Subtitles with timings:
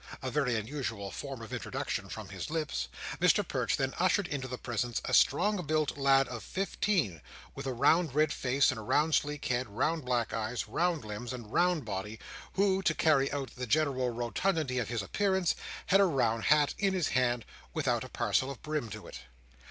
[0.23, 4.99] —a very unusual form of introduction from his lips—Mr Perch then ushered into the presence
[5.05, 7.21] a strong built lad of fifteen,
[7.53, 11.53] with a round red face, a round sleek head, round black eyes, round limbs, and
[11.53, 12.19] round body,
[12.53, 15.53] who, to carry out the general rotundity of his appearance,
[15.85, 19.19] had a round hat in his hand, without a particle of brim to it.